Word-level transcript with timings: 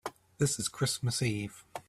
This 0.39 0.57
is 0.59 0.67
Christmas 0.67 1.21
Eve. 1.21 1.63